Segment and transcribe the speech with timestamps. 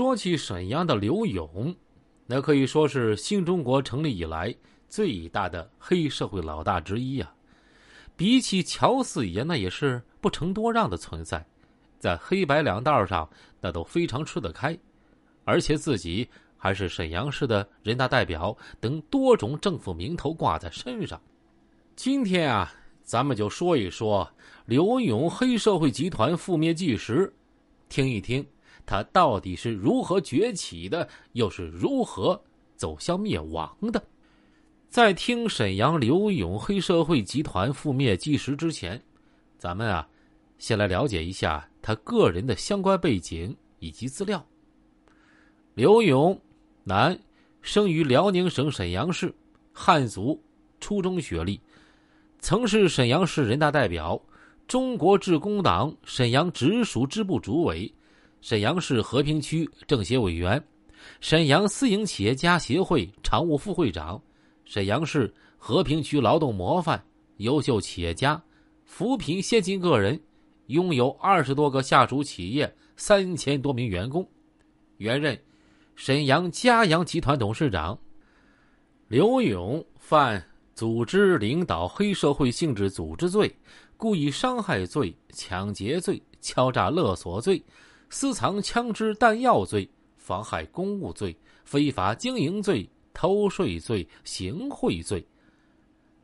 [0.00, 1.76] 说起沈阳的刘勇，
[2.24, 4.54] 那可以说是新中国成立以来
[4.88, 7.30] 最大的黑社会老大之一呀。
[8.16, 11.44] 比起乔四爷，那也是不成多让的存在，
[11.98, 13.28] 在黑白两道上
[13.60, 14.74] 那都非常吃得开，
[15.44, 16.26] 而且自己
[16.56, 21.20] 还是沈阳市的人大代表等多种政府名头挂在身上。
[21.94, 22.72] 今天啊，
[23.02, 24.26] 咱们就说一说
[24.64, 27.30] 刘勇黑社会集团覆灭纪实，
[27.90, 28.42] 听一听。
[28.90, 32.42] 他到底是如何崛起的，又是如何
[32.74, 34.02] 走向灭亡的？
[34.88, 39.00] 在听沈阳刘勇黑社会集团覆灭纪实之前，
[39.56, 40.08] 咱们啊，
[40.58, 44.44] 先来了解一下他个人的相关背景以及资料。
[45.74, 46.36] 刘勇，
[46.82, 47.16] 男，
[47.62, 49.32] 生于辽宁省沈阳市，
[49.72, 50.42] 汉族，
[50.80, 51.60] 初中学历，
[52.40, 54.20] 曾是沈阳市人大代表、
[54.66, 57.94] 中国致公党沈阳直属支部主委。
[58.40, 60.62] 沈阳市和平区政协委员，
[61.20, 64.20] 沈阳私营企业家协会常务副会长，
[64.64, 67.02] 沈阳市和平区劳动模范、
[67.36, 68.42] 优秀企业家，
[68.84, 70.18] 扶贫先进个人，
[70.66, 74.26] 拥有二十多个下属企业，三千多名员工，
[74.96, 75.38] 原任
[75.94, 77.98] 沈阳嘉阳集团董事长。
[79.06, 80.42] 刘勇犯
[80.74, 83.54] 组织领导黑社会性质组织罪、
[83.96, 87.62] 故意伤害罪、抢劫罪、敲诈勒索罪。
[88.10, 95.24] 私藏枪支弹药罪、妨害公务罪、非法经营罪、偷税罪、行贿罪。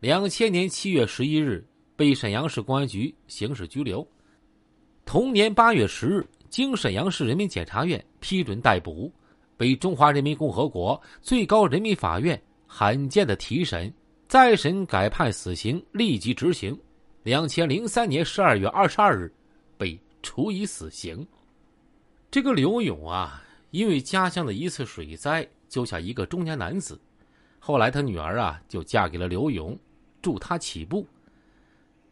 [0.00, 4.06] 两千年七月十一日被沈阳市公安局刑事拘留。
[5.04, 9.10] 同年八月十日，经沈阳市人民检察院批准逮捕，
[9.56, 13.92] 被中华人民共和国最高人民法院罕见的提审、
[14.26, 16.76] 再审改判死刑，立即执行。
[17.22, 19.32] 两千零三年十二月二十二日，
[19.76, 21.26] 被处以死刑。
[22.30, 27.00] 这个刘勇啊，因为家乡的一次水灾救下一个中年男子，
[27.58, 29.76] 后来他女儿啊就嫁给了刘勇，
[30.20, 31.06] 助他起步。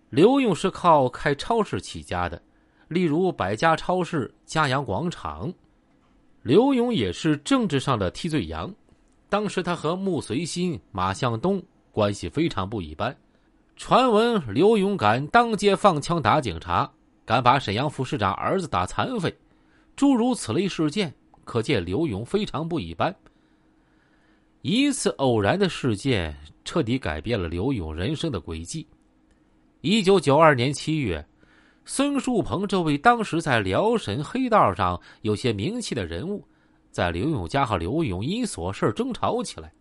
[0.08, 2.40] 刘勇是靠开超市起家的，
[2.88, 5.52] 例如百家超市、嘉阳广场。
[6.42, 8.74] 刘勇也是政治上的替罪羊，
[9.28, 13.14] 当时他和穆随新、马向东关系非常不一般。
[13.76, 16.90] 传闻刘勇敢当街放枪打警察，
[17.26, 19.36] 敢把沈阳副市长儿子打残废。
[19.96, 21.12] 诸如此类事件，
[21.42, 23.16] 可见刘勇非常不一般。
[24.60, 28.86] 一次偶然的事件，彻底改变了刘勇人生的轨迹。
[29.80, 31.26] 一九九二年七月，
[31.86, 36.46] 孙树鹏这位当时在辽沈黑道上有些名气的人物，
[36.90, 39.72] 在刘勇家和刘勇因琐事争吵起来。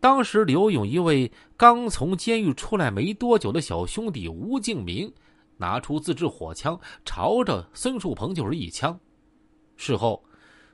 [0.00, 5.12] 当时，刘勇一位刚从监狱出来没多久的小兄弟吴敬明，
[5.56, 8.98] 拿出自制火枪，朝着孙树鹏就是一枪。
[9.80, 10.22] 事后，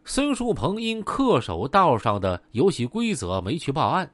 [0.04, 4.10] 孙树鹏因恪守道上的游戏规则没去报案，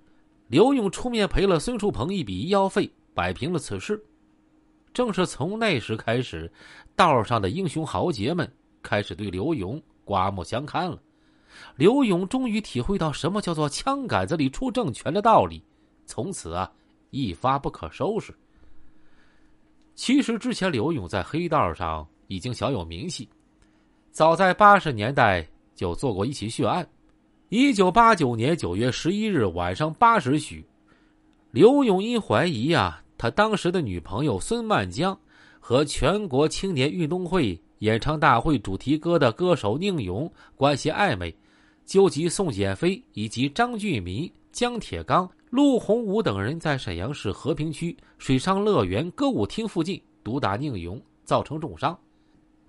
[0.48, 3.98] 刘勇出面赔了孙树鹏一笔医药费，摆平了此事。
[4.92, 6.53] 正是从那时开始，
[6.94, 8.47] 道上的英雄豪杰们
[8.82, 11.00] 开始对刘勇刮目相看了。
[11.76, 15.64] 刘勇终于体会到什么叫做“枪杆子里出政权”的道理，
[16.04, 16.70] 从此啊，
[17.09, 18.34] 一发不可收拾。
[19.94, 23.26] 其实之前刘勇在黑道上已经小有名气。
[24.12, 26.86] 早在八十年代就做过一起血案。
[27.48, 30.62] 一九八九年九月十一日晚上八时许，
[31.50, 35.18] 刘永因怀疑啊，他当时的女朋友孙曼江
[35.58, 41.34] 和全国青年运动会演唱大会主题歌的歌手宁勇关系暧昧，
[41.86, 51.98] 纠集宋建飞以及张俊民、姜铁刚、陆洪武等人在沈阳市和平区水上乐园歌舞厅附近毒打宁勇，造成重伤。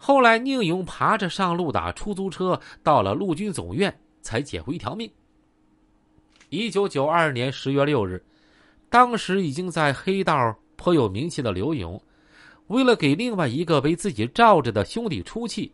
[0.06, 5.09] 后来，宁勇爬着上路打出租车，到了陆军总院，才捡回一条命。
[6.50, 8.22] 一九九二年十月六日，
[8.90, 11.97] 当时已经在黑道颇有名气的刘勇，
[12.68, 15.72] 为了给另外一个被自己罩着的兄弟出气，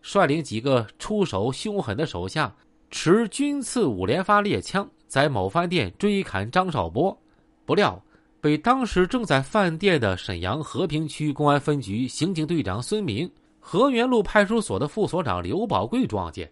[0.00, 2.54] 率领几个出手凶狠的手下，
[2.88, 7.20] 持军刺五连发猎枪，在某饭店追砍张少波，
[7.66, 8.00] 不料
[8.40, 13.28] 被当时正在饭店的沈阳和平区公安分局刑警队长孙明。
[13.64, 16.50] 河源路派出所的副所长刘宝贵撞见，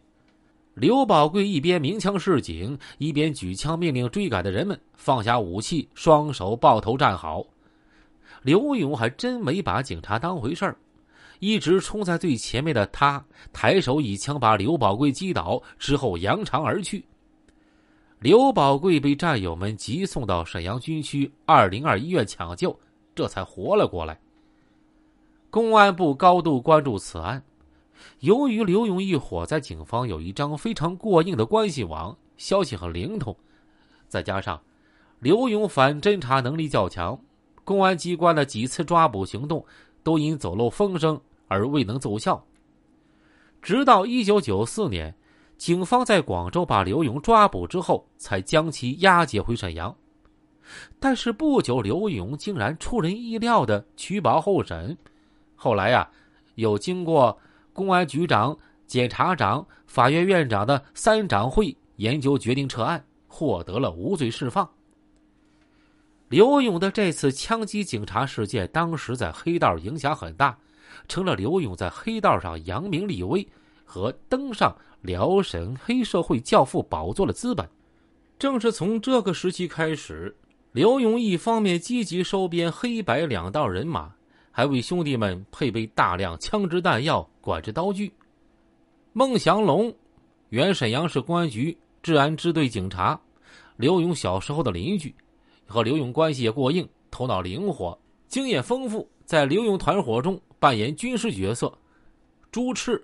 [0.75, 7.45] 刘宝贵一边鸣枪示警，一边举枪命令追赶的人们放下武器，双手抱头站好。
[8.43, 10.77] 刘勇还真没把警察当回事儿，
[11.41, 13.23] 一直冲在最前面的他
[13.53, 17.05] 抬手一枪把刘宝贵击倒之后扬长而去。
[18.21, 22.79] 刘宝贵被战友们急送到沈阳军区二零二医院抢救，
[23.17, 24.19] 这才活了过来。
[25.50, 27.43] 公安部高度关注此案，
[28.20, 33.37] 由于刘勇一伙在警方有一张非常过硬的关系网，消息很灵通，
[34.06, 34.61] 再加上
[35.19, 37.19] 刘勇反侦查能力较强，
[37.64, 39.64] 公安机关的几次抓捕行动
[40.05, 42.44] 都因走漏风声而未能奏效。
[43.61, 45.12] 直到一九九四年，
[45.58, 49.94] 警方在广州把刘勇抓捕之后，才将其押解回沈阳。
[51.00, 54.97] 但是不久，刘勇竟然出人意料的取保候审。
[55.62, 56.09] 后来呀，
[56.55, 57.39] 又经过
[57.75, 64.67] 公安局长、检察长、法院院长的三长会研究，决定撤案，获得了无罪释放。
[66.31, 70.57] 刘勇的这次枪击警察事件，当时在黑道影响很大。
[71.07, 73.47] 成了刘勇在黑道上扬名立威
[73.85, 77.69] 和登上辽沈黑社会教父宝座的资本。
[78.39, 80.35] 正是从这个时期开始，
[80.73, 84.15] 刘勇一方面积极收编黑白两道人马，
[84.50, 88.12] 还为兄弟们配备大量枪支弹药、管制刀具。
[89.12, 89.94] 孟祥龙，
[90.50, 93.20] 原沈阳市公安局治安支队警察，
[93.76, 95.14] 刘勇小时候的邻居，
[95.67, 97.99] 和刘勇关系也过硬，头脑灵活，
[98.29, 100.41] 经验丰富，在刘勇团伙中。
[100.61, 101.73] 扮演军事角色，
[102.52, 103.02] 朱赤，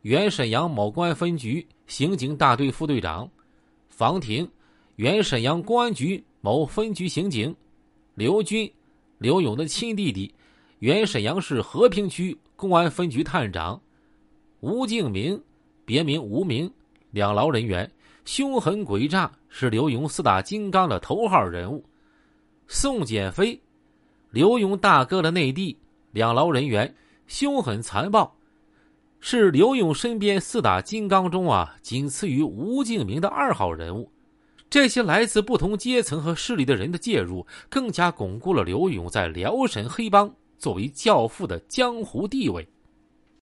[0.00, 3.28] 原沈阳某公安分局刑警大队副队长；
[3.90, 4.50] 房婷，
[4.96, 7.54] 原沈阳公安局某分局刑警；
[8.14, 8.72] 刘军，
[9.18, 10.34] 刘勇的亲弟弟，
[10.84, 13.80] 原沈阳市和平区公安分局探长；
[14.60, 15.42] 吴敬明，
[15.86, 16.70] 别名吴明，
[17.10, 17.90] 两劳人员，
[18.26, 21.82] 凶狠诡诈，是刘勇四大金刚的头号人物；
[22.68, 23.58] 宋建飞，
[24.30, 25.78] 刘勇大哥的内弟。
[26.12, 26.94] 两劳人员
[27.26, 28.36] 凶狠残暴，
[29.20, 34.12] 是刘勇身边四大金刚中啊，仅次于吴敬明的二号人物。
[34.68, 40.30] 这些来自不同阶层和势力的人的介入，更加巩固了刘勇在辽沈黑帮
[40.64, 42.66] 作为教父的江湖地位。